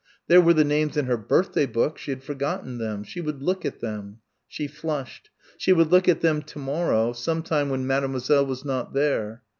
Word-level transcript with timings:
There 0.25 0.41
were 0.41 0.55
the 0.55 0.63
names 0.63 0.97
in 0.97 1.05
her 1.05 1.15
birthday 1.15 1.67
book! 1.67 1.99
She 1.99 2.09
had 2.09 2.23
forgotten 2.23 2.79
them. 2.79 3.03
She 3.03 3.21
would 3.21 3.43
look 3.43 3.65
at 3.65 3.81
them. 3.81 4.17
She 4.47 4.65
flushed. 4.65 5.29
She 5.59 5.73
would 5.73 5.91
look 5.91 6.09
at 6.09 6.21
them 6.21 6.41
to 6.41 6.57
morrow, 6.57 7.13
sometime 7.13 7.69
when 7.69 7.85
Mademoiselle 7.85 8.47
was 8.47 8.65
not 8.65 8.95
there.... 8.95 9.43